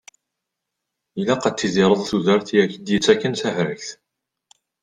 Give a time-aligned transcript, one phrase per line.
[1.19, 3.89] Ilaq ad tidireḍ tudert, i ak-id-yettakken tahregt.